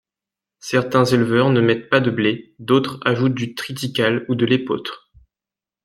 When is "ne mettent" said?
1.51-1.87